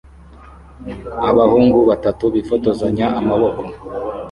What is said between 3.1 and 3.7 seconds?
amaboko